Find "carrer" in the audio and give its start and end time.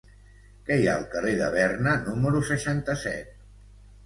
1.11-1.33